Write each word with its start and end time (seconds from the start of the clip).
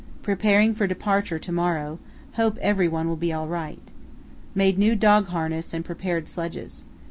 Preparing 0.23 0.73
for 0.73 0.87
departure 0.87 1.37
to 1.37 1.51
morrow; 1.51 1.99
hope 2.33 2.57
every 2.59 2.87
one 2.87 3.07
will 3.07 3.15
be 3.15 3.31
all 3.31 3.47
right. 3.47 3.77
Made 4.55 4.79
new 4.79 4.95
dog 4.95 5.27
harness 5.27 5.75
and 5.75 5.85
prepared 5.85 6.27
sledges. 6.27 6.85